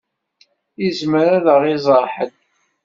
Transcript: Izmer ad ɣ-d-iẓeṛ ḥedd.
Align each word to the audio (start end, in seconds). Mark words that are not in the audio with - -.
Izmer 0.87 1.27
ad 1.37 1.45
ɣ-d-iẓeṛ 1.55 2.05
ḥedd. 2.13 2.35